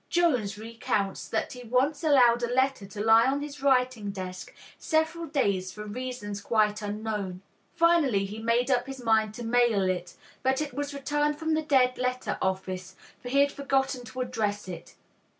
[0.09, 5.27] Jones recounts that he once allowed a letter to lie on his writing desk several
[5.27, 7.43] days for reasons quite unknown.
[7.75, 11.61] Finally he made up his mind to mail it; but it was returned from the
[11.61, 14.95] dead letter office, for he had forgotten to address it.